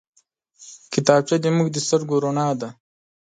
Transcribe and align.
کتابچه 0.93 1.35
زموږ 1.45 1.67
د 1.71 1.77
سترګو 1.85 2.15
رڼا 2.23 2.49
ده 2.59 2.69